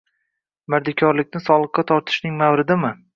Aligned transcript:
Mardikorni 0.73 1.41
soliqqa 1.49 1.83
tortishning 1.93 2.35
mavridimi? 2.41 2.91